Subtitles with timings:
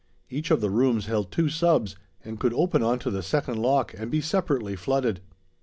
[0.31, 1.95] Each of the rooms held two subs,
[2.25, 5.19] and could open onto the second lock and be separately flooded.